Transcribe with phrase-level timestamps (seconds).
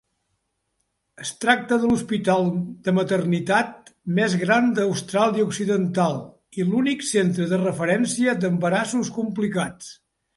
[1.23, 2.47] Es tracta de l'hospital
[2.87, 6.17] de maternitat més gran d'Austràlia Occidental
[6.61, 9.93] i l'únic centre de referència d'embarassos complicats.